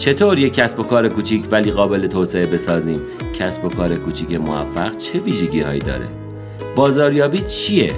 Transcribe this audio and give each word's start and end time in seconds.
چطور 0.00 0.38
یک 0.38 0.54
کسب 0.54 0.80
و 0.80 0.82
کار 0.82 1.08
کوچیک 1.08 1.44
ولی 1.50 1.70
قابل 1.70 2.06
توسعه 2.06 2.46
بسازیم؟ 2.46 3.00
کسب 3.34 3.64
و 3.64 3.68
کار 3.68 3.96
کوچیک 3.96 4.32
موفق 4.32 4.96
چه 4.96 5.18
ویژگی 5.18 5.60
هایی 5.60 5.80
داره؟ 5.80 6.08
بازاریابی 6.76 7.42
چیه؟ 7.42 7.92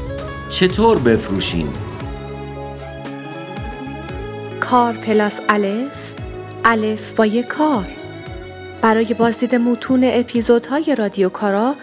چطور 0.50 0.98
بفروشیم؟ 0.98 1.72
کار 4.60 4.92
پلاس 4.92 5.40
الف 5.48 6.14
الف 6.64 7.12
با 7.12 7.26
یک 7.26 7.46
کار 7.46 7.86
برای 8.80 9.14
بازدید 9.14 9.54
متون 9.54 10.04
اپیزودهای 10.04 10.94
رادیو 10.98 11.28
کارا 11.28 11.74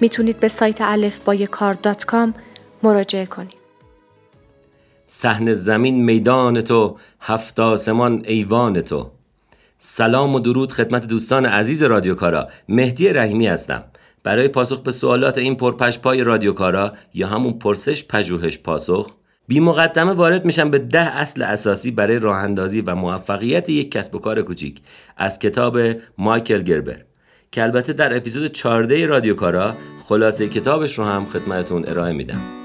می‌تونید 0.00 0.40
به 0.40 0.48
سایت 0.48 0.80
الف 0.80 1.18
با 1.18 1.36
کار 1.36 1.74
dot 1.74 2.04
com 2.04 2.34
مراجعه 2.82 3.26
کنید. 3.26 3.64
صحن 5.06 5.54
زمین 5.54 6.04
میدان 6.04 6.60
تو 6.60 6.96
هفت 7.20 7.60
آسمان 7.60 8.22
ایوان 8.26 8.80
تو 8.80 9.13
سلام 9.86 10.34
و 10.34 10.40
درود 10.40 10.72
خدمت 10.72 11.06
دوستان 11.06 11.46
عزیز 11.46 11.82
رادیو 11.82 12.14
کارا 12.14 12.48
مهدی 12.68 13.08
رحیمی 13.08 13.46
هستم. 13.46 13.84
برای 14.22 14.48
پاسخ 14.48 14.80
به 14.80 14.92
سوالات 14.92 15.38
این 15.38 15.54
پرپشپای 15.54 16.22
رادیو 16.22 16.52
کارا 16.52 16.92
یا 17.14 17.26
همون 17.26 17.52
پرسش 17.52 18.06
پژوهش 18.08 18.58
پاسخ 18.58 19.10
بی 19.48 19.60
مقدمه 19.60 20.12
وارد 20.12 20.44
میشم 20.44 20.70
به 20.70 20.78
ده 20.78 21.16
اصل 21.16 21.42
اساسی 21.42 21.90
برای 21.90 22.18
راه 22.18 22.38
اندازی 22.38 22.80
و 22.80 22.94
موفقیت 22.94 23.68
یک 23.68 23.90
کسب 23.90 24.14
و 24.14 24.18
کار 24.18 24.42
کوچیک 24.42 24.80
از 25.16 25.38
کتاب 25.38 25.78
مایکل 26.18 26.62
گربر. 26.62 26.98
که 27.52 27.62
البته 27.62 27.92
در 27.92 28.16
اپیزود 28.16 28.46
14 28.46 29.06
رادیو 29.06 29.34
کارا 29.34 29.74
خلاصه 30.08 30.48
کتابش 30.48 30.98
رو 30.98 31.04
هم 31.04 31.24
خدمتتون 31.24 31.84
ارائه 31.88 32.12
میدم. 32.12 32.63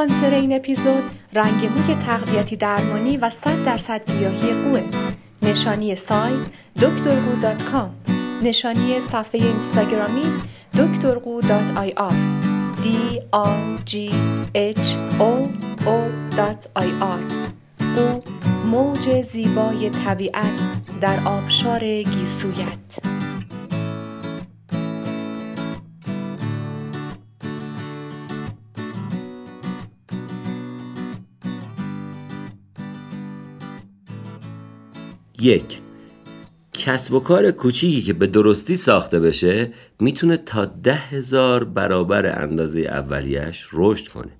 اسپانسر 0.00 0.34
این 0.34 0.52
اپیزود 0.52 1.02
رنگ 1.34 1.66
موی 1.66 1.94
تقویتی 1.94 2.56
درمانی 2.56 3.16
و 3.16 3.30
100 3.30 3.64
درصد 3.64 4.10
گیاهی 4.10 4.52
قوه. 4.52 4.82
نشانی 5.42 5.96
سایت 5.96 6.48
دکترگو.com 6.76 8.12
نشانی 8.42 9.00
صفحه 9.00 9.40
اینستاگرامی 9.40 10.22
دکترقو 10.78 11.40
dot 11.40 11.76
IR. 11.76 12.14
D 12.82 13.20
R 13.32 13.78
G 13.84 14.94
H 15.18 15.52
O 15.86 16.10
O 16.36 16.44
dot 16.44 16.68
IR 16.74 17.22
قو 17.96 18.20
موج 18.66 19.22
زیبای 19.22 19.90
طبیعت 19.90 20.54
در 21.00 21.20
آبشار 21.24 22.02
گیسویت. 22.02 23.19
یک. 35.42 35.80
کسب 36.72 37.12
و 37.12 37.20
کار 37.20 37.50
کوچیکی 37.50 38.02
که 38.02 38.12
به 38.12 38.26
درستی 38.26 38.76
ساخته 38.76 39.20
بشه 39.20 39.72
می‌تونه 40.00 40.36
تا 40.36 40.64
ده 40.64 40.94
هزار 40.94 41.64
برابر 41.64 42.42
اندازه 42.42 42.80
اولیش 42.80 43.68
رشد 43.72 44.08
کنه. 44.08 44.32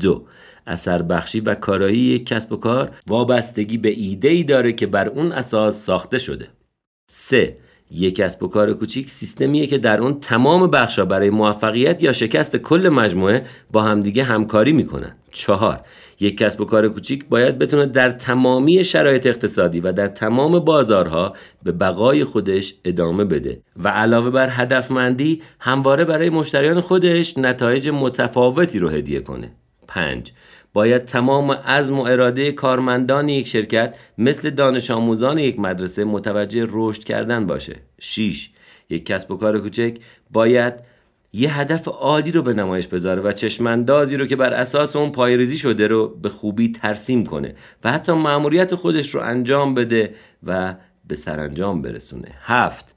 دو. 0.00 0.26
اثر 0.66 1.02
بخشی 1.02 1.40
و 1.40 1.54
کارایی 1.54 1.98
یک 1.98 2.26
کسب 2.26 2.52
و 2.52 2.56
کار 2.56 2.90
وابستگی 3.06 3.78
به 3.78 3.88
ایده 3.88 4.28
ای 4.28 4.44
داره 4.44 4.72
که 4.72 4.86
بر 4.86 5.08
اون 5.08 5.32
اساس 5.32 5.84
ساخته 5.84 6.18
شده. 6.18 6.48
سه. 7.10 7.58
یک 7.90 8.16
کسب 8.16 8.42
و 8.42 8.48
کار 8.48 8.72
کوچیک 8.72 9.10
سیستمیه 9.10 9.66
که 9.66 9.78
در 9.78 10.00
اون 10.00 10.18
تمام 10.18 10.70
بخشا 10.70 11.04
برای 11.04 11.30
موفقیت 11.30 12.02
یا 12.02 12.12
شکست 12.12 12.56
کل 12.56 12.88
مجموعه 12.88 13.44
با 13.72 13.82
همدیگه 13.82 14.24
همکاری 14.24 14.72
می‌کنن. 14.72 15.16
چهار 15.30 15.80
یک 16.20 16.38
کسب 16.38 16.60
و 16.60 16.64
کار 16.64 16.88
کوچیک 16.88 17.24
باید 17.28 17.58
بتونه 17.58 17.86
در 17.86 18.10
تمامی 18.10 18.84
شرایط 18.84 19.26
اقتصادی 19.26 19.80
و 19.80 19.92
در 19.92 20.08
تمام 20.08 20.58
بازارها 20.58 21.32
به 21.62 21.72
بقای 21.72 22.24
خودش 22.24 22.74
ادامه 22.84 23.24
بده 23.24 23.62
و 23.76 23.88
علاوه 23.88 24.30
بر 24.30 24.48
هدفمندی 24.50 25.42
همواره 25.60 26.04
برای 26.04 26.30
مشتریان 26.30 26.80
خودش 26.80 27.38
نتایج 27.38 27.88
متفاوتی 27.88 28.78
رو 28.78 28.88
هدیه 28.88 29.20
کنه. 29.20 29.52
5 29.88 30.32
باید 30.72 31.04
تمام 31.04 31.52
عزم 31.52 31.98
و 31.98 32.02
اراده 32.02 32.52
کارمندان 32.52 33.28
یک 33.28 33.46
شرکت 33.46 33.96
مثل 34.18 34.50
دانش 34.50 34.90
آموزان 34.90 35.38
یک 35.38 35.60
مدرسه 35.60 36.04
متوجه 36.04 36.66
رشد 36.70 37.04
کردن 37.04 37.46
باشه. 37.46 37.76
6 38.00 38.50
یک 38.90 39.06
کسب 39.06 39.30
و 39.30 39.36
کار 39.36 39.60
کوچک 39.60 39.96
باید 40.30 40.74
یه 41.32 41.60
هدف 41.60 41.88
عالی 41.88 42.30
رو 42.30 42.42
به 42.42 42.52
نمایش 42.52 42.86
بذاره 42.86 43.22
و 43.22 43.32
چشماندازی 43.32 44.16
رو 44.16 44.26
که 44.26 44.36
بر 44.36 44.52
اساس 44.52 44.96
اون 44.96 45.12
پایریزی 45.12 45.58
شده 45.58 45.86
رو 45.86 46.08
به 46.08 46.28
خوبی 46.28 46.72
ترسیم 46.72 47.26
کنه 47.26 47.54
و 47.84 47.92
حتی 47.92 48.12
مأموریت 48.12 48.74
خودش 48.74 49.14
رو 49.14 49.20
انجام 49.20 49.74
بده 49.74 50.14
و 50.42 50.74
به 51.08 51.14
سرانجام 51.14 51.82
برسونه. 51.82 52.28
هفت. 52.42 52.93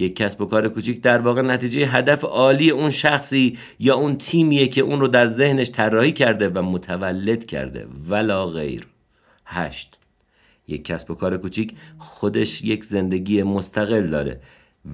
یک 0.00 0.16
کسب 0.16 0.40
و 0.40 0.46
کار 0.46 0.68
کوچیک 0.68 1.00
در 1.00 1.18
واقع 1.18 1.42
نتیجه 1.42 1.86
هدف 1.86 2.24
عالی 2.24 2.70
اون 2.70 2.90
شخصی 2.90 3.58
یا 3.78 3.94
اون 3.94 4.16
تیمیه 4.16 4.68
که 4.68 4.80
اون 4.80 5.00
رو 5.00 5.08
در 5.08 5.26
ذهنش 5.26 5.70
طراحی 5.70 6.12
کرده 6.12 6.48
و 6.48 6.62
متولد 6.62 7.46
کرده. 7.46 7.86
ولا 8.08 8.46
غیر. 8.46 8.86
هشت. 9.44 9.98
یک 10.68 10.84
کسب 10.84 11.10
و 11.10 11.14
کار 11.14 11.36
کوچیک 11.36 11.74
خودش 11.98 12.62
یک 12.62 12.84
زندگی 12.84 13.42
مستقل 13.42 14.06
داره 14.06 14.40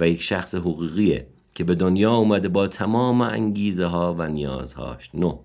و 0.00 0.08
یک 0.08 0.22
شخص 0.22 0.54
حقوقیه 0.54 1.26
که 1.54 1.64
به 1.64 1.74
دنیا 1.74 2.14
اومده 2.14 2.48
با 2.48 2.68
تمام 2.68 3.20
انگیزه 3.20 3.84
ها 3.84 4.14
و 4.18 4.28
نیازهاش. 4.28 5.10
نو 5.14 5.38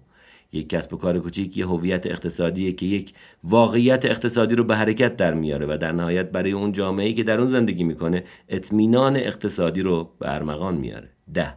یک 0.54 0.70
کسب 0.70 0.94
و 0.94 0.98
کار 0.98 1.20
کوچیک 1.20 1.58
یه 1.58 1.68
هویت 1.68 2.08
اقتصادیه 2.08 2.72
که 2.72 2.86
یک 2.86 3.14
واقعیت 3.44 4.06
اقتصادی 4.06 4.56
رو 4.56 4.64
به 4.64 4.76
حرکت 4.76 5.18
در 5.18 5.34
میاره 5.34 5.66
و 5.66 5.78
در 5.78 5.92
نهایت 5.92 6.32
برای 6.32 6.52
اون 6.52 6.72
جامعه 6.72 7.14
که 7.14 7.24
در 7.24 7.38
اون 7.38 7.48
زندگی 7.48 7.84
می‌کنه 7.84 8.24
اطمینان 8.50 9.16
اقتصادی 9.16 9.82
رو 9.82 10.10
به 10.20 10.34
ارمغان 10.34 10.76
میاره. 10.76 11.10
ده. 11.34 11.54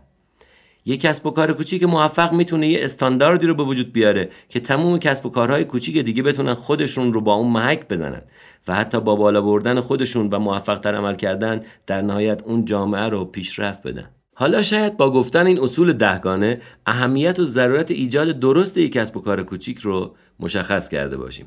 یک 0.86 1.00
کسب 1.00 1.26
و 1.26 1.30
کار 1.30 1.52
کوچیک 1.52 1.82
موفق 1.82 2.32
می‌تونه 2.32 2.68
یه 2.68 2.84
استانداردی 2.84 3.46
رو 3.46 3.54
به 3.54 3.62
وجود 3.62 3.92
بیاره 3.92 4.28
که 4.48 4.60
تمام 4.60 4.98
کسب 4.98 5.26
و 5.26 5.28
کارهای 5.28 5.64
کوچیک 5.64 5.98
دیگه 5.98 6.22
بتونن 6.22 6.54
خودشون 6.54 7.12
رو 7.12 7.20
با 7.20 7.34
اون 7.34 7.50
محک 7.52 7.88
بزنن 7.88 8.22
و 8.68 8.74
حتی 8.74 9.00
با 9.00 9.16
بالا 9.16 9.42
بردن 9.42 9.80
خودشون 9.80 10.28
و 10.30 10.38
موفق 10.38 10.78
تر 10.78 10.94
عمل 10.94 11.14
کردن 11.14 11.60
در 11.86 12.02
نهایت 12.02 12.42
اون 12.42 12.64
جامعه 12.64 13.08
رو 13.08 13.24
پیشرفت 13.24 13.82
بدن. 13.82 14.08
حالا 14.34 14.62
شاید 14.62 14.96
با 14.96 15.10
گفتن 15.10 15.46
این 15.46 15.60
اصول 15.60 15.92
دهگانه 15.92 16.60
اهمیت 16.86 17.38
و 17.38 17.44
ضرورت 17.44 17.90
ایجاد 17.90 18.40
درست 18.40 18.76
یک 18.76 18.92
کسب 18.92 19.16
و 19.16 19.20
کار 19.20 19.42
کوچیک 19.42 19.78
رو 19.78 20.14
مشخص 20.40 20.88
کرده 20.88 21.16
باشیم. 21.16 21.46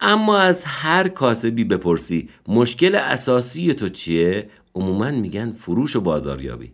اما 0.00 0.38
از 0.38 0.64
هر 0.64 1.08
کاسبی 1.08 1.64
بپرسی 1.64 2.28
مشکل 2.48 2.94
اساسی 2.94 3.74
تو 3.74 3.88
چیه؟ 3.88 4.48
عموما 4.74 5.10
میگن 5.10 5.52
فروش 5.52 5.96
و 5.96 6.00
بازاریابی. 6.00 6.72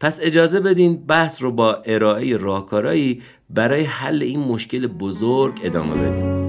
پس 0.00 0.18
اجازه 0.22 0.60
بدین 0.60 1.06
بحث 1.06 1.42
رو 1.42 1.52
با 1.52 1.74
ارائه 1.74 2.36
راهکارایی 2.36 3.22
برای 3.50 3.84
حل 3.84 4.22
این 4.22 4.40
مشکل 4.40 4.86
بزرگ 4.86 5.60
ادامه 5.64 5.94
بدیم. 5.94 6.43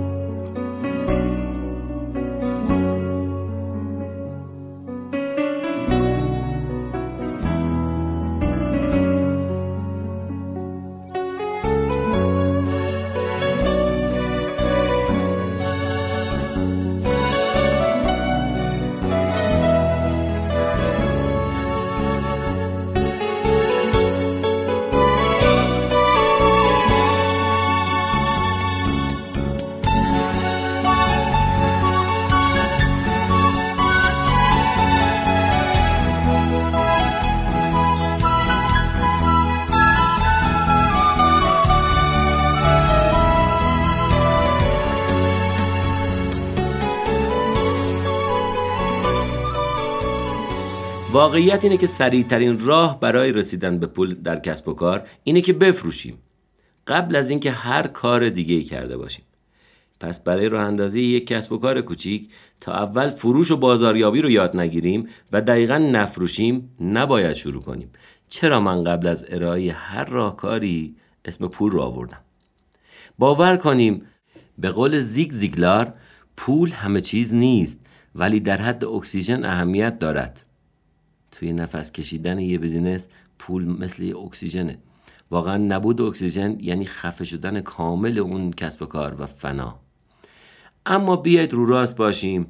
واقعیت 51.16 51.64
اینه 51.64 51.78
که 51.78 51.88
سریعترین 51.88 52.60
راه 52.60 53.00
برای 53.00 53.32
رسیدن 53.32 53.80
به 53.80 53.88
پول 53.88 54.14
در 54.14 54.40
کسب 54.40 54.68
و 54.68 54.74
کار 54.74 55.08
اینه 55.24 55.42
که 55.42 55.54
بفروشیم. 55.54 56.18
قبل 56.88 57.16
از 57.16 57.30
اینکه 57.30 57.52
هر 57.52 57.88
کار 57.88 58.30
دیگه 58.30 58.56
ای 58.56 58.64
کرده 58.64 58.98
باشیم. 58.98 59.26
پس 60.00 60.24
برای 60.24 60.50
راه 60.50 60.64
اندازی 60.64 61.02
یک 61.02 61.28
کسب 61.28 61.52
و 61.52 61.58
کار 61.58 61.82
کوچیک 61.82 62.30
تا 62.62 62.74
اول 62.74 63.10
فروش 63.10 63.52
و 63.52 63.58
بازاریابی 63.58 64.22
رو 64.22 64.30
یاد 64.30 64.58
نگیریم 64.58 65.08
و 65.32 65.42
دقیقا 65.42 65.78
نفروشیم 65.78 66.70
نباید 66.80 67.34
شروع 67.34 67.62
کنیم. 67.62 67.90
چرا 68.30 68.60
من 68.60 68.84
قبل 68.84 69.08
از 69.08 69.26
ارائه 69.30 69.72
هر 69.72 70.06
راهکاری 70.06 70.96
اسم 71.26 71.48
پول 71.48 71.72
رو 71.72 71.82
آوردم؟ 71.82 72.22
باور 73.20 73.58
کنیم 73.58 74.02
به 74.58 74.70
قول 74.70 75.00
زیگ 75.00 75.32
زیگلار 75.32 75.94
پول 76.38 76.72
همه 76.72 77.02
چیز 77.02 77.34
نیست 77.34 77.80
ولی 78.16 78.40
در 78.40 78.58
حد 78.58 78.86
اکسیژن 78.86 79.46
اهمیت 79.46 80.00
دارد. 80.00 80.46
توی 81.40 81.54
نفس 81.54 81.92
کشیدن 81.92 82.40
یه 82.40 82.58
business 82.58 83.08
پول 83.40 83.66
مثل 83.66 84.04
یه 84.04 84.18
اکسیژنه. 84.18 84.78
واقعا 85.32 85.58
نبود 85.58 86.02
اکسیژن 86.02 86.58
یعنی 86.60 86.86
خفه 86.86 87.26
شدن 87.26 87.62
کامل 87.62 88.20
اون 88.20 88.52
کسب 88.52 88.82
و 88.82 88.86
کار 88.86 89.22
و 89.22 89.26
فنا. 89.26 89.80
اما 90.86 91.16
بیاید 91.16 91.54
رو 91.54 91.66
راست 91.66 91.98
باشیم 91.98 92.48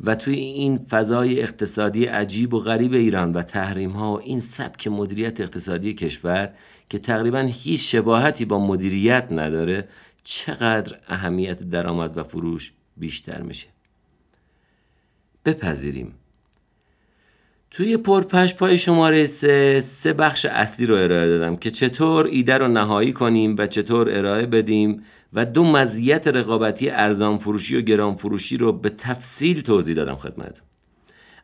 و 0.00 0.14
توی 0.14 0.34
این 0.34 0.78
فضای 0.78 1.42
اقتصادی 1.42 2.04
عجیب 2.04 2.54
و 2.54 2.58
غریب 2.58 2.92
ایران 2.92 3.32
و 3.32 3.42
تحریم 3.42 3.90
ها 3.90 4.12
و 4.12 4.20
این 4.20 4.40
سبک 4.40 4.88
مدیریت 4.88 5.40
اقتصادی 5.40 5.94
کشور 5.94 6.52
که 6.88 6.98
تقریبا 6.98 7.40
هیچ 7.40 7.92
شباهتی 7.92 8.44
با 8.44 8.66
مدیریت 8.66 9.28
نداره 9.30 9.88
چقدر 10.24 10.98
اهمیت 11.08 11.62
درآمد 11.62 12.18
و 12.18 12.22
فروش 12.22 12.72
بیشتر 12.96 13.42
میشه؟ 13.42 13.66
بپذیریم. 15.44 16.14
توی 17.70 17.96
پرپش 17.96 18.54
پای 18.54 18.78
شماره 18.78 19.26
سه 19.26 19.80
سه 19.80 20.12
بخش 20.12 20.46
اصلی 20.46 20.86
رو 20.86 20.94
ارائه 20.94 21.28
دادم 21.28 21.56
که 21.56 21.70
چطور 21.70 22.26
ایده 22.26 22.58
رو 22.58 22.68
نهایی 22.68 23.12
کنیم 23.12 23.56
و 23.58 23.66
چطور 23.66 24.10
ارائه 24.10 24.46
بدیم 24.46 25.02
و 25.32 25.44
دو 25.44 25.64
مزیت 25.64 26.28
رقابتی 26.28 26.90
ارزان 26.90 27.38
فروشی 27.38 27.76
و 27.76 27.80
گران 27.80 28.14
فروشی 28.14 28.56
رو 28.56 28.72
به 28.72 28.90
تفصیل 28.90 29.60
توضیح 29.60 29.94
دادم 29.94 30.14
خدمت. 30.14 30.62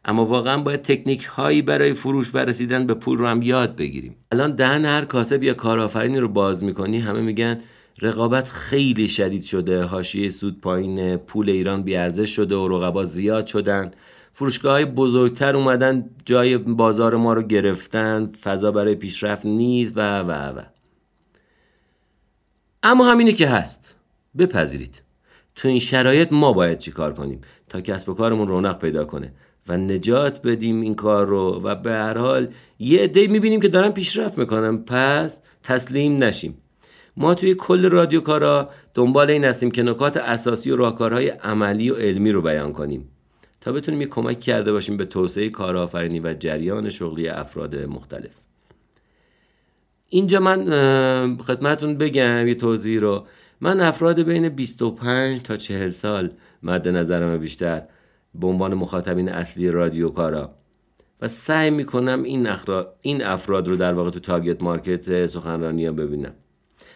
اما 0.04 0.24
واقعا 0.24 0.62
باید 0.62 0.82
تکنیک 0.82 1.24
هایی 1.24 1.62
برای 1.62 1.92
فروش 1.92 2.34
و 2.34 2.38
رسیدن 2.38 2.86
به 2.86 2.94
پول 2.94 3.18
رو 3.18 3.26
هم 3.26 3.42
یاد 3.42 3.76
بگیریم. 3.76 4.16
الان 4.32 4.54
دهن 4.54 4.84
هر 4.84 5.04
کاسب 5.04 5.42
یا 5.42 5.54
کارآفرینی 5.54 6.18
رو 6.18 6.28
باز 6.28 6.64
می‌کنی 6.64 6.98
همه 6.98 7.20
میگن 7.20 7.60
رقابت 8.02 8.48
خیلی 8.48 9.08
شدید 9.08 9.42
شده 9.42 9.82
حاشیه 9.82 10.28
سود 10.28 10.60
پایین 10.60 11.16
پول 11.16 11.50
ایران 11.50 11.82
بیارزش 11.82 12.36
شده 12.36 12.56
و 12.56 12.68
رقبا 12.68 13.04
زیاد 13.04 13.46
شدن. 13.46 13.90
فروشگاه 14.36 14.84
بزرگتر 14.84 15.56
اومدن 15.56 16.10
جای 16.24 16.58
بازار 16.58 17.16
ما 17.16 17.32
رو 17.32 17.42
گرفتن 17.42 18.32
فضا 18.42 18.70
برای 18.72 18.94
پیشرفت 18.94 19.46
نیست 19.46 19.98
و 19.98 20.00
و 20.18 20.30
و. 20.30 20.62
اما 22.82 23.10
همینه 23.10 23.32
که 23.32 23.48
هست. 23.48 23.94
بپذیرید. 24.38 25.02
تو 25.54 25.68
این 25.68 25.78
شرایط 25.78 26.32
ما 26.32 26.52
باید 26.52 26.78
چیکار 26.78 27.12
کنیم؟ 27.12 27.40
تا 27.68 27.80
کسب 27.80 28.08
و 28.08 28.14
کارمون 28.14 28.48
رونق 28.48 28.78
پیدا 28.78 29.04
کنه 29.04 29.32
و 29.68 29.76
نجات 29.76 30.42
بدیم 30.42 30.80
این 30.80 30.94
کار 30.94 31.26
رو 31.26 31.60
و 31.62 31.74
به 31.74 31.90
هر 31.90 32.18
حال 32.18 32.48
یه 32.78 33.00
عده 33.00 33.26
می‌بینیم 33.26 33.60
که 33.60 33.68
دارن 33.68 33.90
پیشرفت 33.90 34.38
می‌کنن. 34.38 34.78
پس 34.78 35.40
تسلیم 35.62 36.24
نشیم. 36.24 36.58
ما 37.16 37.34
توی 37.34 37.54
کل 37.54 37.90
رادیو 37.90 38.20
کارا 38.20 38.70
دنبال 38.94 39.30
این 39.30 39.44
هستیم 39.44 39.70
که 39.70 39.82
نکات 39.82 40.16
اساسی 40.16 40.70
و 40.70 40.76
راهکارهای 40.76 41.28
عملی 41.28 41.90
و 41.90 41.94
علمی 41.94 42.32
رو 42.32 42.42
بیان 42.42 42.72
کنیم. 42.72 43.10
تا 43.64 43.72
بتونیم 43.72 44.00
یه 44.00 44.06
کمک 44.06 44.40
کرده 44.40 44.72
باشیم 44.72 44.96
به 44.96 45.04
توسعه 45.04 45.48
کارآفرینی 45.48 46.20
و 46.20 46.34
جریان 46.34 46.90
شغلی 46.90 47.28
افراد 47.28 47.76
مختلف. 47.76 48.34
اینجا 50.08 50.40
من 50.40 51.36
خدمتون 51.36 51.98
بگم 51.98 52.48
یه 52.48 52.54
توضیح 52.54 53.00
رو. 53.00 53.26
من 53.60 53.80
افراد 53.80 54.22
بین 54.22 54.48
25 54.48 55.40
تا 55.42 55.56
40 55.56 55.90
سال 55.90 56.30
مد 56.62 56.88
نظرم 56.88 57.38
بیشتر 57.38 57.82
به 58.34 58.46
عنوان 58.46 58.74
مخاطبین 58.74 59.28
اصلی 59.28 59.70
رادیو 59.70 60.08
کارا. 60.08 60.54
و 61.20 61.28
سعی 61.28 61.70
می‌کنم 61.70 62.22
این, 62.22 62.48
این 63.02 63.24
افراد 63.24 63.68
رو 63.68 63.76
در 63.76 63.92
واقع 63.92 64.10
تو 64.10 64.20
تارگت 64.20 64.62
مارکت 64.62 65.26
سخنرانی 65.26 65.86
ها 65.86 65.92
ببینم. 65.92 66.32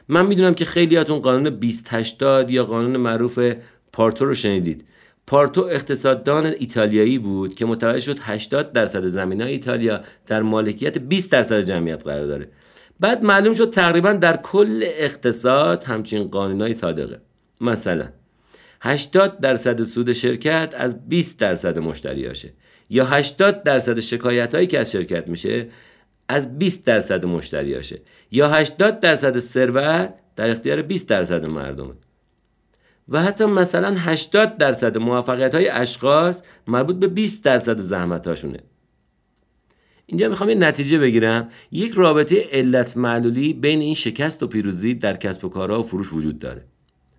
من 0.08 0.26
می‌دونم 0.26 0.54
که 0.54 0.64
خیلیاتون 0.64 1.18
قانون 1.18 1.42
2080 1.42 2.50
یا 2.50 2.64
قانون 2.64 2.96
معروف 2.96 3.52
پارتو 3.92 4.24
رو 4.24 4.34
شنیدید. 4.34 4.84
پارتو 5.28 5.64
اقتصاددان 5.64 6.46
ایتالیایی 6.46 7.18
بود 7.18 7.54
که 7.54 7.66
متوجه 7.66 8.00
شد 8.00 8.18
80 8.22 8.72
درصد 8.72 9.06
زمین 9.06 9.40
های 9.40 9.52
ایتالیا 9.52 10.00
در 10.26 10.42
مالکیت 10.42 10.98
20 10.98 11.32
درصد 11.32 11.60
جمعیت 11.60 12.02
قرار 12.02 12.26
داره. 12.26 12.48
بعد 13.00 13.24
معلوم 13.24 13.54
شد 13.54 13.70
تقریبا 13.70 14.12
در 14.12 14.36
کل 14.36 14.84
اقتصاد 14.84 15.84
همچین 15.84 16.28
قانونایی 16.28 16.74
صادقه. 16.74 17.20
مثلا 17.60 18.08
80 18.80 19.40
درصد 19.40 19.82
سود 19.82 20.12
شرکت 20.12 20.74
از 20.76 21.08
20 21.08 21.38
درصد 21.38 21.78
مشتریاشه 21.78 22.52
یا 22.90 23.04
80 23.04 23.62
درصد 23.62 24.00
شکایت 24.00 24.54
هایی 24.54 24.66
که 24.66 24.78
از 24.78 24.92
شرکت 24.92 25.28
میشه 25.28 25.68
از 26.28 26.58
20 26.58 26.84
درصد 26.84 27.26
مشتریاشه 27.26 28.00
یا 28.30 28.48
80 28.48 29.00
درصد 29.00 29.38
ثروت 29.38 30.14
در 30.36 30.50
اختیار 30.50 30.82
20 30.82 31.08
درصد 31.08 31.44
مردمه. 31.44 31.94
و 33.08 33.22
حتی 33.22 33.44
مثلا 33.44 33.94
80 33.98 34.56
درصد 34.56 34.98
موفقیت 34.98 35.54
های 35.54 35.68
اشخاص 35.68 36.42
مربوط 36.66 36.96
به 36.96 37.08
20 37.08 37.44
درصد 37.44 37.80
زحمت 37.80 38.26
هاشونه 38.26 38.58
اینجا 40.06 40.28
می‌خوام 40.28 40.50
یه 40.50 40.54
نتیجه 40.54 40.98
بگیرم. 40.98 41.48
یک 41.72 41.92
رابطه 41.92 42.44
علت 42.52 42.96
معلولی 42.96 43.52
بین 43.52 43.80
این 43.80 43.94
شکست 43.94 44.42
و 44.42 44.46
پیروزی 44.46 44.94
در 44.94 45.16
کسب 45.16 45.44
و 45.44 45.48
کارها 45.48 45.80
و 45.80 45.82
فروش 45.82 46.12
وجود 46.12 46.38
داره. 46.38 46.64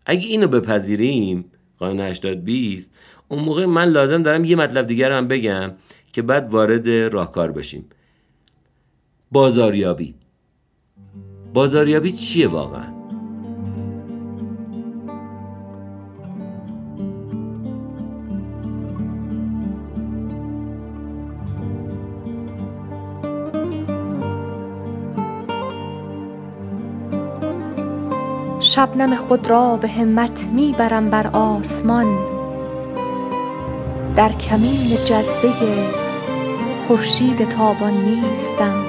اگه 0.05 0.27
اینو 0.27 0.47
بپذیریم 0.47 1.45
قانون 1.77 1.99
80 1.99 2.43
20 2.43 2.91
اون 3.27 3.43
موقع 3.43 3.65
من 3.65 3.89
لازم 3.89 4.23
دارم 4.23 4.45
یه 4.45 4.55
مطلب 4.55 4.87
دیگر 4.87 5.11
هم 5.11 5.27
بگم 5.27 5.71
که 6.13 6.21
بعد 6.21 6.51
وارد 6.51 6.89
راهکار 6.89 7.51
بشیم. 7.51 7.89
بازاریابی. 9.31 10.15
بازاریابی 11.53 12.11
چیه 12.11 12.47
واقعا؟ 12.47 12.98
شبنم 28.79 29.15
خود 29.15 29.49
را 29.49 29.77
به 29.77 29.87
همت 29.87 30.47
می 30.53 30.75
برم 30.77 31.09
بر 31.09 31.27
آسمان. 31.27 32.17
در 34.15 34.31
کمین 34.31 34.95
جذبه 35.05 35.53
خورشید 36.87 37.49
تابان 37.49 37.93
نیستم. 37.93 38.88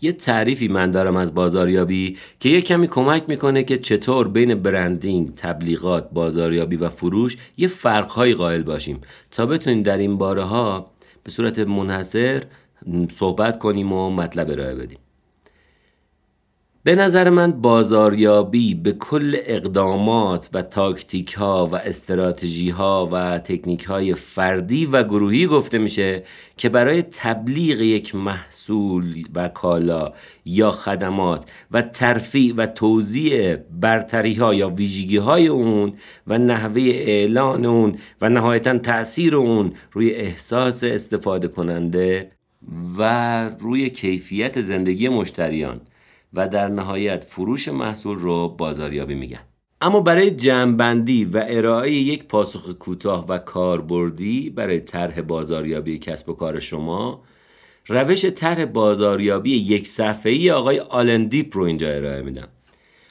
یه 0.00 0.12
تعریفی 0.12 0.68
من 0.68 0.90
دارم 0.90 1.16
از 1.16 1.34
بازاریابی 1.34 2.16
که 2.40 2.48
یه 2.48 2.60
کمی 2.60 2.88
کمک 2.88 3.24
می‌کنه 3.28 3.62
که 3.62 3.78
چطور 3.78 4.28
بین 4.28 4.54
برندینگ، 4.54 5.32
تبلیغات، 5.32 6.10
بازاریابی 6.12 6.76
و 6.76 6.88
فروش 6.88 7.36
یه 7.56 7.68
فرقهایی 7.68 8.34
قائل 8.34 8.62
باشیم. 8.62 9.00
تا 9.30 9.46
بتونیم 9.46 9.82
در 9.82 9.98
این 9.98 10.18
باره 10.18 10.42
ها 10.42 10.90
به 11.24 11.30
صورت 11.30 11.58
منحصر 11.58 12.42
صحبت 13.10 13.58
کنیم 13.58 13.92
و 13.92 14.10
مطلب 14.10 14.50
ارائه 14.50 14.74
بدیم. 14.74 14.98
به 16.88 16.94
نظر 16.94 17.30
من 17.30 17.52
بازاریابی 17.52 18.74
به 18.74 18.92
کل 18.92 19.36
اقدامات 19.44 20.48
و 20.52 20.62
تاکتیک 20.62 21.32
ها 21.32 21.66
و 21.66 21.76
استراتژی 21.76 22.70
ها 22.70 23.08
و 23.12 23.38
تکنیک 23.38 23.84
های 23.84 24.14
فردی 24.14 24.86
و 24.86 25.02
گروهی 25.02 25.46
گفته 25.46 25.78
میشه 25.78 26.22
که 26.56 26.68
برای 26.68 27.02
تبلیغ 27.02 27.80
یک 27.80 28.14
محصول 28.14 29.24
و 29.34 29.48
کالا 29.48 30.12
یا 30.44 30.70
خدمات 30.70 31.50
و 31.70 31.82
ترفیع 31.82 32.54
و 32.56 32.66
توضیح 32.66 33.56
برتری 33.56 34.34
ها 34.34 34.54
یا 34.54 34.68
ویژگی 34.68 35.16
های 35.16 35.46
اون 35.46 35.92
و 36.26 36.38
نحوه 36.38 36.82
اعلان 36.82 37.66
اون 37.66 37.98
و 38.20 38.28
نهایتا 38.28 38.78
تاثیر 38.78 39.36
اون 39.36 39.72
روی 39.92 40.10
احساس 40.10 40.84
استفاده 40.84 41.48
کننده 41.48 42.30
و 42.98 43.48
روی 43.48 43.90
کیفیت 43.90 44.60
زندگی 44.60 45.08
مشتریان. 45.08 45.80
و 46.34 46.48
در 46.48 46.68
نهایت 46.68 47.24
فروش 47.24 47.68
محصول 47.68 48.18
رو 48.18 48.48
بازاریابی 48.48 49.14
میگن. 49.14 49.40
اما 49.80 50.00
برای 50.00 50.30
جمعبندی 50.30 51.24
و 51.24 51.44
ارائه 51.48 51.92
یک 51.92 52.24
پاسخ 52.24 52.70
کوتاه 52.70 53.26
و 53.26 53.38
کاربردی 53.38 54.50
برای 54.50 54.80
طرح 54.80 55.20
بازاریابی 55.20 55.98
کسب 55.98 56.28
و 56.28 56.32
کار 56.32 56.60
شما 56.60 57.22
روش 57.86 58.24
طرح 58.24 58.64
بازاریابی 58.64 59.50
یک 59.50 59.86
صفحه‌ای 59.86 60.50
آقای 60.50 60.78
آلندیپ 60.78 61.56
رو 61.56 61.62
اینجا 61.62 61.88
ارائه 61.88 62.22
میدم. 62.22 62.48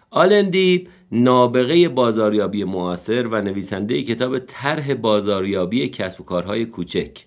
آلندیپ 0.10 0.88
نابغه 1.12 1.90
بازاریابی 1.90 2.64
معاصر 2.64 3.28
و 3.28 3.42
نویسنده 3.42 4.04
کتاب 4.04 4.40
طرح 4.40 4.94
بازاریابی 4.94 5.88
کسب 5.88 6.22
و 6.22 6.24
کارهای 6.24 6.66
کوچک. 6.66 7.26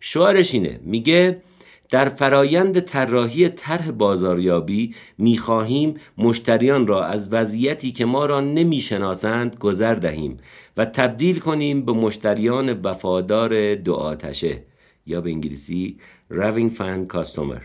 شعارش 0.00 0.54
اینه 0.54 0.80
میگه 0.82 1.42
در 1.90 2.08
فرایند 2.08 2.80
طراحی 2.80 3.48
طرح 3.48 3.90
بازاریابی 3.90 4.94
می‌خواهیم 5.18 5.94
مشتریان 6.18 6.86
را 6.86 7.04
از 7.04 7.28
وضعیتی 7.32 7.92
که 7.92 8.04
ما 8.04 8.26
را 8.26 8.40
نمی‌شناسند 8.40 9.56
گذر 9.56 9.94
دهیم 9.94 10.36
و 10.76 10.84
تبدیل 10.84 11.38
کنیم 11.38 11.84
به 11.84 11.92
مشتریان 11.92 12.80
وفادار 12.82 13.74
دو 13.74 13.94
آتشه. 13.94 14.62
یا 15.06 15.20
به 15.20 15.30
انگلیسی 15.30 15.96
Raving 16.32 16.70
Fan 16.78 17.16
Customer. 17.16 17.60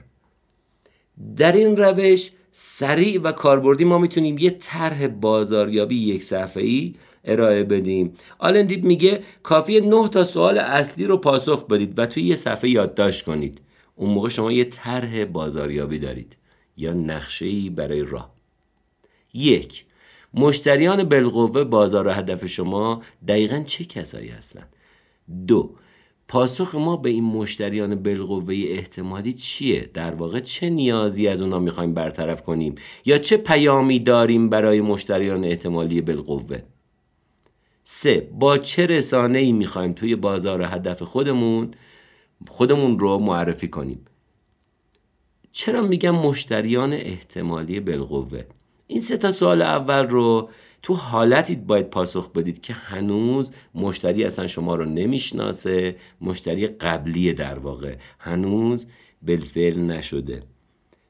در 1.37 1.51
این 1.51 1.77
روش 1.77 2.31
سریع 2.51 3.21
و 3.21 3.31
کاربردی 3.31 3.83
ما 3.83 3.97
می‌تونیم 3.97 4.37
یه 4.37 4.49
طرح 4.49 5.07
بازاریابی 5.07 5.95
یک 5.95 6.23
صفحه 6.23 6.63
ای 6.63 6.95
ارائه 7.25 7.63
بدیم. 7.63 8.13
آلن 8.39 8.61
دیب 8.61 8.83
میگه 8.83 9.23
کافیه 9.43 9.81
نه 9.81 10.07
تا 10.07 10.23
سوال 10.23 10.57
اصلی 10.57 11.05
رو 11.05 11.17
پاسخ 11.17 11.67
بدید 11.67 11.99
و 11.99 12.05
توی 12.05 12.23
یه 12.23 12.35
صفحه 12.35 12.69
یادداشت 12.69 13.25
کنید. 13.25 13.61
اون 14.01 14.09
موقع 14.09 14.29
شما 14.29 14.51
یه 14.51 14.63
طرح 14.63 15.25
بازاریابی 15.25 15.99
دارید 15.99 16.37
یا 16.77 16.93
نقشه 16.93 17.69
برای 17.69 18.03
راه. 18.03 18.31
یک 19.33 19.85
مشتریان 20.33 21.03
بالقوه 21.03 21.63
بازار 21.63 22.09
هدف 22.09 22.45
شما 22.45 23.01
دقیقا 23.27 23.63
چه 23.67 23.85
کسایی 23.85 24.29
هستند 24.29 24.75
دو 25.47 25.75
پاسخ 26.27 26.75
ما 26.75 26.97
به 26.97 27.09
این 27.09 27.23
مشتریان 27.23 27.95
بالقوه 27.95 28.55
احتمالی 28.67 29.33
چیه؟ 29.33 29.89
در 29.93 30.15
واقع 30.15 30.39
چه 30.39 30.69
نیازی 30.69 31.27
از 31.27 31.41
اونا 31.41 31.59
می‌خوایم 31.59 31.93
برطرف 31.93 32.41
کنیم؟ 32.41 32.75
یا 33.05 33.17
چه 33.17 33.37
پیامی 33.37 33.99
داریم 33.99 34.49
برای 34.49 34.81
مشتریان 34.81 35.45
احتمالی 35.45 36.01
بالقوه؟ 36.01 36.59
سه 37.83 38.29
با 38.39 38.57
چه 38.57 38.85
رسانه 38.85 39.39
ای 39.39 39.51
می‌خوایم 39.51 39.93
توی 39.93 40.15
بازار 40.15 40.63
هدف 40.63 41.03
خودمون 41.03 41.73
خودمون 42.47 42.99
رو 42.99 43.17
معرفی 43.17 43.67
کنیم. 43.67 44.05
چرا 45.51 45.81
میگم 45.81 46.15
مشتریان 46.15 46.93
احتمالی 46.93 47.79
بالقوه؟ 47.79 48.43
این 48.87 49.01
سه 49.01 49.17
تا 49.17 49.31
سوال 49.31 49.61
اول 49.61 50.07
رو 50.07 50.49
تو 50.81 50.93
حالتی 50.93 51.55
باید 51.55 51.89
پاسخ 51.89 52.31
بدید 52.31 52.61
که 52.61 52.73
هنوز 52.73 53.51
مشتری 53.75 54.23
اصلا 54.23 54.47
شما 54.47 54.75
رو 54.75 54.85
نمی‌شناسه 54.85 55.95
مشتری 56.21 56.67
قبلی 56.67 57.33
در 57.33 57.59
واقع. 57.59 57.95
هنوز 58.19 58.85
بالفعل 59.21 59.79
نشده. 59.79 60.43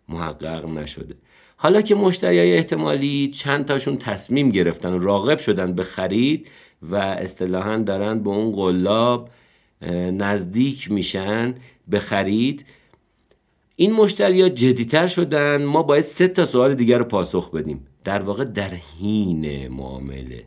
محقق 0.09 0.65
نشده. 0.65 1.15
حالا 1.57 1.81
که 1.81 1.95
مشتری 1.95 2.39
های 2.39 2.53
احتمالی 2.53 3.31
چند 3.33 3.65
تاشون 3.65 3.97
تصمیم 3.97 4.49
گرفتن 4.49 4.93
و 4.93 4.99
راغب 4.99 5.37
شدن 5.37 5.73
به 5.73 5.83
خرید 5.83 6.47
و 6.81 6.95
اصطلاحا 6.95 7.77
دارن 7.77 8.23
به 8.23 8.29
اون 8.29 8.51
قلاب 8.51 9.29
نزدیک 10.11 10.91
میشن 10.91 11.55
به 11.87 11.99
خرید. 11.99 12.65
این 13.75 13.93
مشتری 13.93 14.41
ها 14.41 14.49
جدیتر 14.49 15.07
شدن. 15.07 15.63
ما 15.63 15.83
باید 15.83 16.05
سه 16.05 16.27
تا 16.27 16.45
سوال 16.45 16.75
دیگر 16.75 16.97
رو 16.97 17.05
پاسخ 17.05 17.51
بدیم. 17.51 17.87
در 18.03 18.19
واقع 18.19 18.43
در 18.43 18.73
حین 18.73 19.67
معامله. 19.67 20.45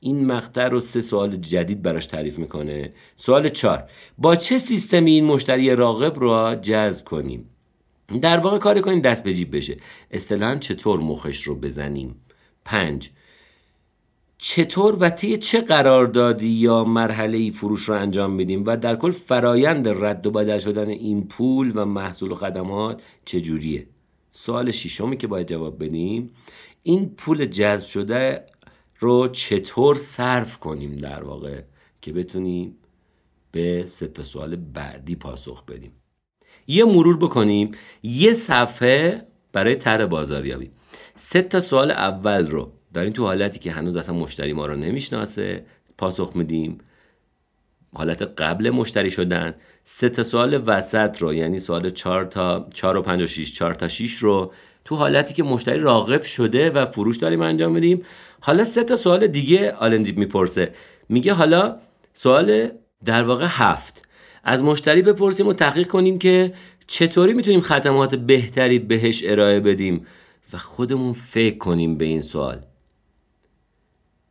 این 0.00 0.26
مقطع 0.26 0.68
رو 0.68 0.80
سه 0.80 1.00
سوال 1.00 1.36
جدید 1.36 1.82
براش 1.82 2.06
تعریف 2.06 2.38
می‌کنه. 2.38 2.92
سوال 3.16 3.48
چهار. 3.48 3.84
با 4.18 4.36
چه 4.36 4.58
سیستمی 4.58 5.10
این 5.10 5.24
مشتری 5.24 5.76
راغب 5.76 6.18
رو 6.18 6.54
جذب 6.62 7.04
کنیم؟ 7.04 7.50
در 8.22 8.38
واقع 8.38 8.58
کاری 8.58 8.80
کنیم 8.80 9.00
دست 9.00 9.24
به 9.24 9.34
جیب 9.34 9.56
بشه. 9.56 9.76
اصطلاحا 10.10 10.56
چطور 10.56 11.00
مخش 11.00 11.42
رو 11.42 11.54
بزنیم؟ 11.54 12.14
پنج. 12.64 13.10
چطور 14.40 14.96
و 15.00 15.10
طی 15.10 15.36
چه 15.36 15.60
قراردادی 15.60 16.48
یا 16.48 16.84
مرحله 16.84 17.38
ای 17.38 17.50
فروش 17.50 17.82
رو 17.82 17.94
انجام 17.94 18.32
میدیم 18.32 18.62
و 18.66 18.76
در 18.76 18.96
کل 18.96 19.10
فرایند 19.10 19.88
رد 19.88 20.26
و 20.26 20.30
بدل 20.30 20.58
شدن 20.58 20.88
این 20.88 21.28
پول 21.28 21.72
و 21.74 21.84
محصول 21.84 22.30
و 22.30 22.34
خدمات 22.34 23.02
چجوریه؟ 23.24 23.86
سوال 24.32 24.70
ششمی 24.70 25.16
که 25.16 25.26
باید 25.26 25.48
جواب 25.48 25.84
بدیم 25.84 26.30
این 26.82 27.08
پول 27.08 27.44
جذب 27.44 27.86
شده 27.86 28.46
رو 28.98 29.28
چطور 29.28 29.96
صرف 29.96 30.58
کنیم 30.58 30.96
در 30.96 31.24
واقع 31.24 31.62
که 32.00 32.12
بتونیم 32.12 32.76
به 33.52 33.84
سه 33.86 34.22
سوال 34.22 34.56
بعدی 34.56 35.16
پاسخ 35.16 35.64
بدیم؟ 35.64 35.92
یه 36.66 36.84
مرور 36.84 37.16
بکنیم 37.16 37.70
یه 38.02 38.34
صفحه 38.34 39.26
برای 39.52 39.74
طرح 39.74 40.06
بازاریابی. 40.06 40.70
سه 41.14 41.42
تا 41.42 41.60
سوال 41.60 41.90
اول 41.90 42.46
رو 42.46 42.72
داریم 42.98 43.12
تو 43.12 43.22
حالتی 43.22 43.58
که 43.58 43.72
هنوز 43.72 43.96
اصلا 43.96 44.14
مشتری 44.14 44.52
ما 44.52 44.66
رو 44.66 44.76
نمی‌شناسه 44.76 45.64
پاسخ 45.98 46.36
میدیم. 46.36 46.78
حالت 47.94 48.22
قبل 48.22 48.70
مشتری 48.70 49.10
شدن. 49.10 49.54
سه 49.84 50.08
تا 50.08 50.22
سوال 50.22 50.62
وسط 50.66 51.16
رو 51.18 51.34
یعنی 51.34 51.58
سوال 51.58 51.90
4 51.90 52.24
تا 52.24 52.68
4 52.74 52.96
و 52.96 53.02
5 53.02 53.22
و 53.22 53.26
6 53.26 53.54
4 53.54 53.74
تا 53.74 53.88
6 53.88 54.12
رو 54.16 54.52
تو 54.84 54.96
حالتی 54.96 55.34
که 55.34 55.42
مشتری 55.42 55.80
راغب 55.80 56.22
شده 56.22 56.70
و 56.70 56.86
فروش 56.86 57.16
داریم 57.16 57.42
انجام 57.42 57.72
میدیم. 57.72 58.02
حالا 58.40 58.64
سه 58.64 58.84
تا 58.84 58.96
سوال 58.96 59.26
دیگه 59.26 59.72
آلندیپ 59.72 60.18
می‌پرسه. 60.18 60.72
میگه 61.08 61.32
حالا 61.32 61.76
سوال 62.14 62.68
در 63.04 63.22
واقع 63.22 63.46
هفت. 63.48 64.08
از 64.44 64.62
مشتری 64.62 65.02
بپرسیم 65.02 65.46
و 65.46 65.52
تحقیق 65.52 65.86
کنیم 65.86 66.18
که 66.18 66.54
چطوری 66.86 67.34
می‌تونیم 67.34 67.60
خدمات 67.60 68.14
بهتری 68.14 68.78
بهش 68.78 69.22
ارائه 69.26 69.60
بدیم 69.60 70.06
و 70.52 70.58
خودمون 70.58 71.12
فکر 71.12 71.58
کنیم 71.58 71.96
به 71.96 72.04
این 72.04 72.22
سوال. 72.22 72.67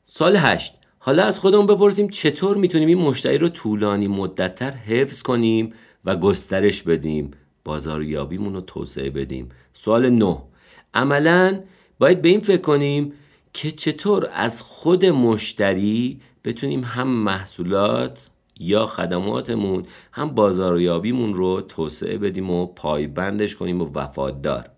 سال 0.09 0.35
هشت. 0.37 0.73
حالا 0.99 1.23
از 1.23 1.39
خودمون 1.39 1.65
بپرسیم 1.65 2.07
چطور 2.07 2.57
می‌تونیم 2.57 2.87
این 2.87 2.97
مشتری 2.97 3.37
رو 3.37 3.49
طولانی 3.49 4.07
مدتتر 4.07 4.71
حفظ 4.71 5.21
کنیم 5.21 5.73
و 6.05 6.15
گسترش 6.15 6.83
بدیم؟ 6.83 7.31
بازاریابیمون 7.63 8.53
رو 8.53 8.61
توسعه 8.61 9.09
بدیم. 9.09 9.49
سوال 9.73 10.09
نه. 10.09 10.37
عملا 10.93 11.59
باید 11.99 12.21
به 12.21 12.29
این 12.29 12.39
فکر 12.39 12.61
کنیم 12.61 13.13
که 13.53 13.71
چطور 13.71 14.29
از 14.33 14.61
خود 14.61 15.05
مشتری 15.05 16.19
بتونیم 16.45 16.83
هم 16.83 17.07
محصولات 17.07 18.27
یا 18.59 18.85
خدماتمون 18.85 19.85
هم 20.11 20.29
بازاریابیمون 20.29 21.33
رو 21.33 21.61
توسعه 21.61 22.17
بدیم 22.17 22.49
و 22.49 22.65
پایبندش 22.65 23.55
کنیم 23.55 23.81
و 23.81 23.91
وفادار. 23.93 24.69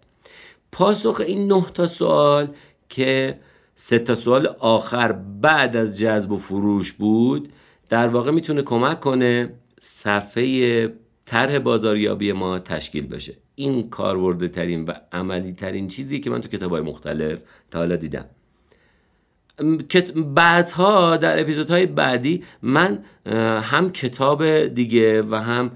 پاسخ 0.71 1.21
این 1.27 1.53
نه 1.53 1.65
تا 1.73 1.87
سوال 1.87 2.47
که 2.89 3.39
سه 3.81 3.99
تا 3.99 4.15
سوال 4.15 4.47
آخر 4.59 5.11
بعد 5.11 5.75
از 5.75 5.99
جذب 5.99 6.31
و 6.31 6.37
فروش 6.37 6.93
بود 6.93 7.49
در 7.89 8.07
واقع 8.07 8.31
می‌تونه 8.31 8.61
کمک 8.61 8.99
کنه 8.99 9.53
صفحه 9.81 10.87
طرح 11.25 11.59
بازاریابی 11.59 12.31
ما 12.31 12.59
تشکیل 12.59 13.07
بشه. 13.07 13.33
این 13.55 13.89
کاربرده 13.89 14.47
ترین 14.47 14.85
و 14.85 14.91
عملی 15.11 15.53
ترین 15.53 15.87
چیزی 15.87 16.19
که 16.19 16.29
من 16.29 16.41
تو 16.41 16.47
کتاب 16.47 16.71
های 16.71 16.81
مختلف 16.81 17.41
تا 17.71 17.79
حالا 17.79 17.95
دیدم. 17.95 18.25
بعدها 20.15 21.17
در 21.17 21.39
اپیزودهای 21.39 21.85
بعدی 21.85 22.43
من 22.61 23.03
هم 23.61 23.89
کتاب 23.89 24.67
دیگه 24.67 25.21
و 25.21 25.35
هم 25.35 25.71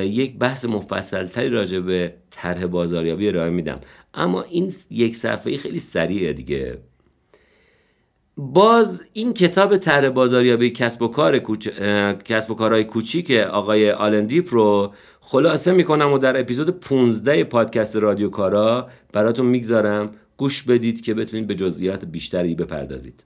یک 0.00 0.38
بحث 0.38 0.64
مفصلتری 0.64 1.48
راجع 1.48 1.78
به 1.78 2.14
طرح 2.30 2.66
بازاریابی 2.66 3.28
ارائه 3.28 3.50
میدم. 3.50 3.80
اما 4.14 4.42
این 4.42 4.72
یک 4.90 5.16
صفحه 5.16 5.56
خیلی 5.56 5.80
سریعه 5.80 6.32
دیگه. 6.32 6.78
باز 8.38 9.02
این 9.12 9.32
کتاب 9.32 9.76
طرح 9.76 10.08
بازاریابی 10.08 10.70
کسب 10.70 11.02
و 11.02 11.08
کار 11.08 11.38
کوچ... 11.38 11.68
کسب 12.24 12.50
و 12.50 12.54
کارهای 12.54 12.84
کوچیک 12.84 13.30
آقای 13.30 13.90
آلندیپ 13.90 14.54
رو 14.54 14.92
خلاصه 15.20 15.72
می‌کنم 15.72 16.12
و 16.12 16.18
در 16.18 16.40
اپیزود 16.40 16.70
15 16.70 17.44
پادکست 17.44 17.96
رادیو 17.96 18.30
کارا 18.30 18.88
براتون 19.12 19.46
می‌گذارم. 19.46 20.10
گوش 20.36 20.62
بدید 20.62 21.00
که 21.00 21.14
بتونید 21.14 21.46
به 21.46 21.54
جزئیات 21.54 22.04
بیشتری 22.04 22.54
بپردازید. 22.54 23.24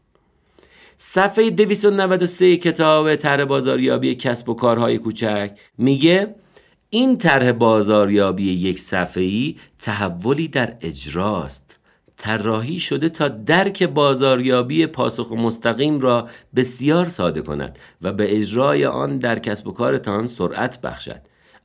صفحه 0.97 1.51
293 1.51 2.57
کتاب 2.57 3.17
طرح 3.17 3.45
بازاریابی 3.45 4.15
کسب 4.15 4.49
و 4.49 4.55
کارهای 4.55 4.99
کوچک 4.99 5.51
میگه 5.79 6.35
این 6.91 7.19
طرح 7.19 7.53
بازاریابی 7.53 8.53
یک 8.53 8.81
صفحه‌ای 8.81 9.57
تحولی 9.81 10.49
در 10.49 10.75
اجراست. 10.81 11.82
طراحی 12.23 12.81
شده 12.81 13.09
تا 13.09 13.29
درک 13.29 13.83
بازاریابی 13.83 14.87
پاسخ 14.87 15.33
مستقیم 15.33 16.01
را 16.01 16.29
بسیار 16.57 17.09
ساده 17.09 17.43
کند 17.43 17.79
و 18.03 18.13
به 18.13 18.37
اجرای 18.37 18.87
آن 18.87 19.19
در 19.19 19.39
کسب 19.39 19.67
و 19.67 19.73
کارتان 19.73 20.27
سرعت 20.27 20.81
بخشد. 20.81 21.21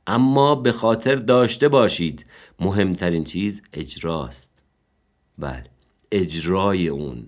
اما 0.06 0.54
به 0.54 0.72
خاطر 0.72 1.14
داشته 1.14 1.68
باشید 1.68 2.26
مهمترین 2.60 3.24
چیز 3.24 3.62
اجراست. 3.72 4.52
بله 5.38 5.64
اجرای 6.12 6.88
اون. 6.88 7.26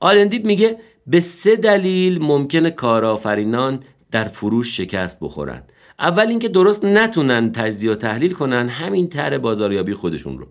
آلندیپ 0.00 0.44
میگه 0.44 0.78
به 1.06 1.20
سه 1.20 1.56
دلیل 1.56 2.22
ممکنه 2.22 2.70
کارآفرینان 2.70 3.80
در 4.10 4.24
فروش 4.24 4.76
شکست 4.76 5.18
بخورند. 5.20 5.72
اول 5.98 6.26
اینکه 6.26 6.48
درست 6.48 6.84
نتونن 6.84 7.52
تجزیه 7.52 7.92
و 7.92 7.94
تحلیل 7.94 8.32
کنن 8.32 8.68
همین 8.68 9.08
طرح 9.08 9.38
بازاریابی 9.38 9.94
خودشون 9.94 10.38
رو. 10.38 10.46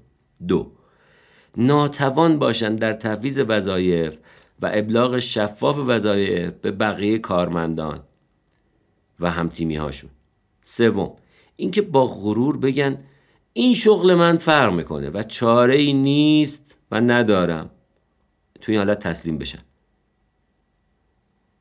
دو 0.48 0.78
ناتوان 1.58 2.40
باشن 2.40 2.76
در 2.76 2.94
تفویض 2.94 3.40
وظایف 3.48 4.18
و 4.62 4.72
ابلاغ 4.74 5.20
شفاف 5.20 5.78
وظایف 5.78 6.54
به 6.54 6.72
بقیه 6.72 7.20
کارمندان 7.20 8.04
و 9.20 9.32
همتیمی 9.32 9.76
هاشون 9.76 10.10
سوم 10.64 11.12
اینکه 11.56 11.82
با 11.82 12.08
غرور 12.08 12.58
بگن 12.58 12.98
این 13.54 13.74
شغل 13.74 14.14
من 14.14 14.36
فرق 14.36 14.74
می‌کنه 14.74 15.10
و 15.10 15.24
چاره 15.24 15.76
ای 15.76 15.94
نیست 15.94 16.76
و 16.92 17.02
ندارم. 17.02 17.70
توی 18.62 18.78
این 18.78 18.88
حالت 18.88 19.00
تسلیم 19.00 19.38
بشن. 19.38 19.60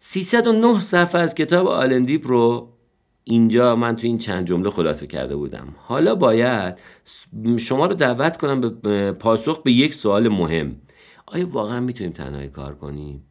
309 0.00 0.80
صفحه 0.80 1.20
از 1.20 1.34
کتاب 1.34 1.66
آلن 1.66 1.96
دیب 1.96 2.26
رو 2.26 2.75
اینجا 3.28 3.76
من 3.76 3.96
تو 3.96 4.06
این 4.06 4.18
چند 4.18 4.46
جمله 4.46 4.70
خلاصه 4.70 5.06
کرده 5.06 5.36
بودم. 5.36 5.68
حالا 5.76 6.14
باید 6.14 6.78
شما 7.58 7.86
رو 7.86 7.94
دعوت 7.94 8.36
کنم 8.36 8.60
به 8.60 9.12
پاسخ 9.12 9.62
به 9.62 9.72
یک 9.72 9.94
سوال 9.94 10.28
مهم. 10.28 10.76
آیا 11.26 11.46
واقعا 11.48 11.80
می‌تونیم 11.80 12.12
تنهایی 12.12 12.48
کار 12.48 12.74
کنیم؟ 12.74 13.24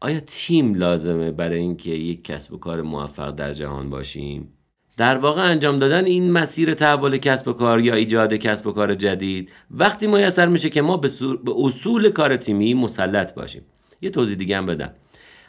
آیا 0.00 0.20
تیم 0.20 0.74
لازمه 0.74 1.30
برای 1.30 1.58
اینکه 1.58 1.90
یک 1.90 2.24
کسب 2.24 2.52
و 2.52 2.58
کار 2.58 2.82
موفق 2.82 3.30
در 3.30 3.52
جهان 3.52 3.90
باشیم؟ 3.90 4.52
در 4.96 5.18
واقع 5.18 5.42
انجام 5.42 5.78
دادن 5.78 6.04
این 6.04 6.30
مسیر 6.30 6.74
تحول 6.74 7.16
کسب 7.16 7.48
و 7.48 7.52
کار 7.52 7.80
یا 7.80 7.94
ایجاد 7.94 8.34
کسب 8.34 8.66
و 8.66 8.72
کار 8.72 8.94
جدید 8.94 9.50
وقتی 9.70 10.06
میسر 10.06 10.46
میشه 10.46 10.70
که 10.70 10.82
ما 10.82 10.96
به, 10.96 11.08
اصول 11.56 12.10
کار 12.10 12.36
تیمی 12.36 12.74
مسلط 12.74 13.34
باشیم. 13.34 13.62
یه 14.00 14.10
توضیح 14.10 14.36
دیگه 14.36 14.56
هم 14.56 14.66
بدم. 14.66 14.92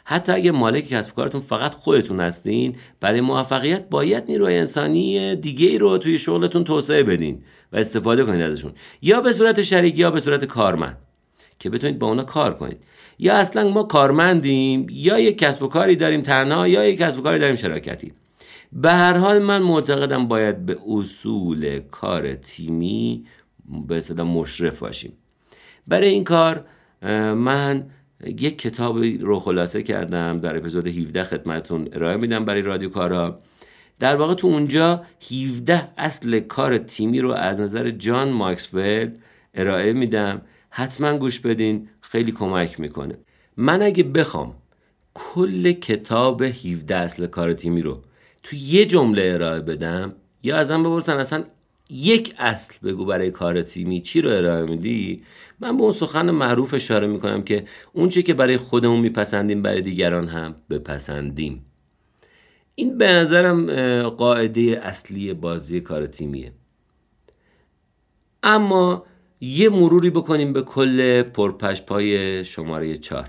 حتی 0.04 0.32
اگه 0.32 0.50
مالک 0.50 0.88
کسب 0.88 1.14
کارتون 1.14 1.40
فقط 1.40 1.74
خودتون 1.74 2.20
هستین 2.20 2.76
برای 3.00 3.20
موفقیت 3.20 3.88
باید 3.88 4.24
نیروی 4.28 4.56
انسانی 4.56 5.36
دیگه 5.36 5.66
ای 5.66 5.78
رو 5.78 5.98
توی 5.98 6.18
شغلتون 6.18 6.64
توسعه 6.64 7.02
بدین 7.02 7.42
و 7.72 7.76
استفاده 7.76 8.24
کنید 8.24 8.40
ازشون. 8.40 8.72
یا 9.02 9.20
به 9.20 9.32
صورت 9.32 9.62
شریک 9.62 9.98
یا 9.98 10.10
به 10.10 10.20
صورت 10.20 10.44
کارمند 10.44 10.98
که 11.58 11.70
بتونید 11.70 11.98
با 11.98 12.06
اونا 12.06 12.24
کار 12.24 12.54
کنید. 12.54 12.84
یا 13.18 13.34
اصلا 13.34 13.70
ما 13.70 13.82
کارمندیم 13.82 14.86
یا 14.90 15.18
یک 15.18 15.38
کسب 15.38 15.62
و 15.62 15.68
کاری 15.68 15.96
داریم 15.96 16.20
تنها 16.20 16.68
یا 16.68 16.84
یک 16.84 16.98
کسب 16.98 17.18
و 17.18 17.22
کاری 17.22 17.38
داریم 17.38 17.56
شراکتی. 17.56 18.12
به 18.72 18.92
هر 18.92 19.16
حال 19.16 19.38
من 19.38 19.62
معتقدم 19.62 20.28
باید 20.28 20.66
به 20.66 20.78
اصول 20.88 21.80
کار 21.90 22.34
تیمی 22.34 23.24
به 23.88 24.00
صدا 24.00 24.24
مشرف 24.24 24.78
باشیم. 24.78 25.12
برای 25.86 26.08
این 26.08 26.24
کار 26.24 26.64
من 27.34 27.86
یک 28.26 28.58
کتاب 28.58 28.98
رو 28.98 29.38
خلاصه 29.38 29.82
کردم 29.82 30.40
در 30.40 30.56
اپیزود 30.56 30.86
17 30.86 31.22
خدمتون 31.22 31.88
ارائه 31.92 32.16
میدم 32.16 32.44
برای 32.44 32.62
رادیو 32.62 32.88
کارا. 32.88 33.40
در 33.98 34.16
واقع 34.16 34.34
تو 34.34 34.46
اونجا 34.46 35.02
17 35.32 35.88
اصل 35.98 36.40
کار 36.40 36.78
تیمی 36.78 37.20
رو 37.20 37.32
از 37.32 37.60
نظر 37.60 37.90
جان 37.90 38.28
ماکسول 38.28 39.10
ارائه 39.54 39.92
میدم. 39.92 40.42
حتما 40.70 41.18
گوش 41.18 41.40
بدین 41.40 41.88
خیلی 42.00 42.32
کمک 42.32 42.80
می‌کنه. 42.80 43.18
من 43.56 43.82
اگه 43.82 44.02
بخوام 44.02 44.54
کل 45.14 45.72
کتاب 45.72 46.42
17 46.42 46.96
اصل 46.96 47.26
کار 47.26 47.52
تیمی 47.52 47.82
رو 47.82 48.02
تو 48.42 48.56
یه 48.56 48.86
جمله 48.86 49.32
ارائه 49.34 49.60
بدم 49.60 50.14
یا 50.42 50.56
ازم 50.56 50.82
بپرسن 50.82 51.16
اصلا 51.16 51.44
یک 51.90 52.34
اصل 52.38 52.74
بگو 52.88 53.04
برای 53.04 53.30
کار 53.30 53.62
تیمی. 53.62 54.00
چی 54.00 54.20
رو 54.20 54.30
ارائه 54.30 54.66
میدی؟ 54.66 55.22
من 55.60 55.76
به 55.76 55.82
اون 55.82 55.92
سخن 55.92 56.30
معروف 56.30 56.74
اشاره 56.74 57.06
می‌کنم 57.06 57.42
که 57.42 57.64
اون 57.92 58.08
چی 58.08 58.22
که 58.22 58.34
برای 58.34 58.56
خودمون 58.56 59.00
میپسندیم 59.00 59.62
برای 59.62 59.82
دیگران 59.82 60.28
هم 60.28 60.54
بپسندیم. 60.70 61.66
این 62.74 62.98
به 62.98 63.12
نظرم 63.12 63.66
قاعده 64.08 64.80
اصلی 64.82 65.34
بازی 65.34 65.80
کار 65.80 66.06
تیمیه. 66.06 66.52
اما 68.42 69.06
یه 69.40 69.68
مروری 69.68 70.10
بکنیم 70.10 70.52
به 70.52 70.62
کل 70.62 71.22
پرپشپای 71.22 72.44
شماره 72.44 72.96
چار 72.96 73.28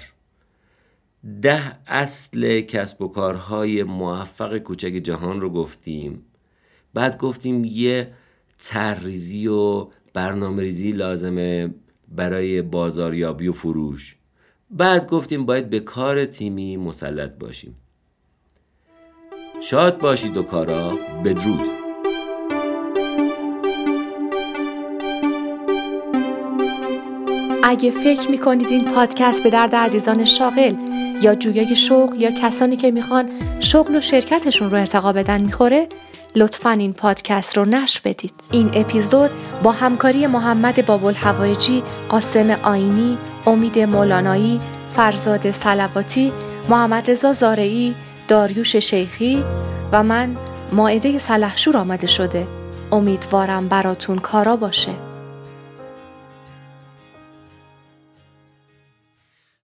ده 1.41 1.79
اصل 1.87 2.61
کسب 2.61 3.01
و 3.01 3.07
کارهای 3.07 3.83
موفق 3.83 4.57
کوچک 4.57 4.87
جهان 4.87 5.41
رو 5.41 5.49
گفتیم. 5.49 6.25
بعد 6.93 7.17
گفتیم 7.17 7.65
یه 7.65 8.13
ترریزی 8.59 9.47
و 9.47 9.87
برنامه 10.13 10.63
ریزی 10.63 10.91
لازمه 10.91 11.73
برای 12.07 12.61
بازاریابی 12.61 13.47
و 13.47 13.53
فروش. 13.53 14.15
بعد 14.71 15.07
گفتیم 15.07 15.45
باید 15.45 15.69
به 15.69 15.79
کار 15.79 16.25
تیمی 16.25 16.77
مسلط 16.77 17.31
باشیم. 17.39 17.75
شاد 19.61 19.99
باشید 19.99 20.37
و 20.37 20.43
کارا 20.43 20.97
بدرود. 21.25 21.69
اگه 27.63 27.91
فکر 27.91 28.29
می‌کنید 28.29 28.67
این 28.67 28.85
پادکست 28.85 29.43
به 29.43 29.49
درد 29.49 29.75
عزیزان 29.75 30.25
شاغل 30.25 30.75
یا 31.21 31.35
جویای 31.35 31.75
شغل 31.75 32.21
یا 32.21 32.31
کسانی 32.31 32.77
که 32.77 32.91
می‌خوان 32.91 33.29
شغل 33.59 33.95
و 33.95 34.01
شرکتشون 34.01 34.71
رو 34.71 34.77
ارتقا 34.77 35.13
بدن 35.13 35.41
می‌خوره 35.41 35.87
لطفا 36.35 36.69
این 36.69 36.93
پادکست 36.93 37.57
رو 37.57 37.65
نشر 37.65 38.01
بدید. 38.05 38.33
این 38.51 38.71
اپیزود 38.73 39.29
با 39.63 39.71
همکاری 39.71 40.27
محمد 40.27 40.85
بابل 40.85 41.13
هوایجی 41.13 41.83
قاسم 42.09 42.49
آینی 42.49 43.17
امید 43.45 43.79
مولانایی 43.79 44.61
فرزاد 44.95 45.51
سلواتی 45.51 46.31
محمد 46.69 47.11
رضا 47.11 47.33
زارعی 47.33 47.95
داریوش 48.27 48.75
شیخی 48.75 49.43
و 49.91 50.03
من 50.03 50.35
ماعده 50.71 51.19
سلحشور 51.19 51.77
آمده 51.77 52.07
شده. 52.07 52.47
امیدوارم 52.91 53.67
براتون 53.67 54.19
کارا 54.19 54.55
باشه. 54.55 54.91